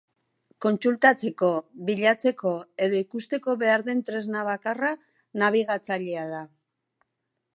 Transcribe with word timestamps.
Kontsultatzeko, 0.65 1.49
bilatzeko 1.89 2.53
edo 2.87 2.97
ikusteko 3.01 3.55
behar 3.65 3.85
den 3.89 4.01
tresna 4.09 4.45
bakarra 4.49 4.91
nabigatzailea 5.43 6.25
da. 6.35 6.41